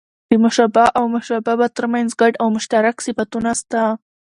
[0.29, 3.81] د مشبه او مشبه به؛ تر منځ ګډ او مشترک صفتونه سته.